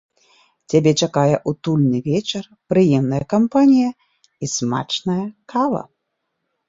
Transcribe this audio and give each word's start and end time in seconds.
Цябе 0.73 0.91
чакае 1.05 1.33
утульны 1.51 1.99
вечар, 2.09 2.43
прыемная 2.73 3.21
кампанія 3.37 3.91
і 4.47 4.51
смачная 4.55 5.23
кава. 5.55 5.83